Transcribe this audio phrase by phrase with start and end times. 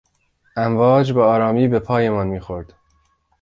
[0.55, 2.73] امواج به آرامی به پایمان میخورد.